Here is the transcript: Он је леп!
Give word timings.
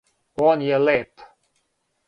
Он 0.45 0.63
је 0.69 0.79
леп! 0.85 1.27